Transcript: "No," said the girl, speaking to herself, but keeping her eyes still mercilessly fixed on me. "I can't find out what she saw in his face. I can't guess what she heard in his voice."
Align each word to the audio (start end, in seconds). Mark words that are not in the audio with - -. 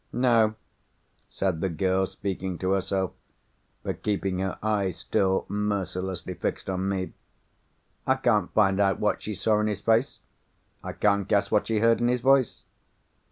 "No," 0.11 0.55
said 1.29 1.61
the 1.61 1.69
girl, 1.69 2.07
speaking 2.07 2.57
to 2.57 2.71
herself, 2.71 3.11
but 3.83 4.01
keeping 4.01 4.39
her 4.39 4.57
eyes 4.63 4.97
still 4.97 5.45
mercilessly 5.47 6.33
fixed 6.33 6.71
on 6.71 6.89
me. 6.89 7.13
"I 8.07 8.15
can't 8.15 8.51
find 8.55 8.79
out 8.79 8.99
what 8.99 9.21
she 9.21 9.35
saw 9.35 9.59
in 9.59 9.67
his 9.67 9.81
face. 9.81 10.19
I 10.83 10.93
can't 10.93 11.27
guess 11.27 11.51
what 11.51 11.67
she 11.67 11.81
heard 11.81 12.01
in 12.01 12.07
his 12.07 12.21
voice." 12.21 12.63